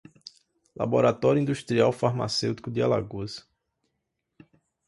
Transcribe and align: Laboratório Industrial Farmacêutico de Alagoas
Laboratório 0.75 1.39
Industrial 1.39 1.91
Farmacêutico 1.91 2.71
de 2.71 2.81
Alagoas 2.81 3.47